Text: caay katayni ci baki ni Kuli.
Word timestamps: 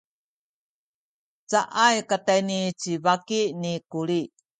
caay 1.49 1.97
katayni 2.09 2.57
ci 2.81 2.91
baki 3.03 3.41
ni 3.61 3.71
Kuli. 3.91 4.19